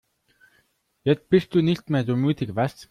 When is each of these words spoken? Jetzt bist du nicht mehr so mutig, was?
Jetzt 1.03 1.29
bist 1.29 1.53
du 1.53 1.61
nicht 1.61 1.91
mehr 1.91 2.03
so 2.03 2.17
mutig, 2.17 2.55
was? 2.55 2.75